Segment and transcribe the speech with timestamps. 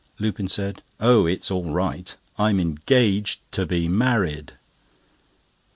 [0.17, 2.15] Lupin said: "Oh, it's all right!
[2.39, 4.53] I'm engaged to be married!"